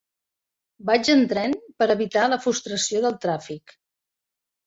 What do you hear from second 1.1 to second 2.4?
en tren per evitar la